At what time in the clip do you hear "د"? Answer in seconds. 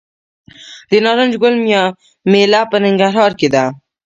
0.89-0.91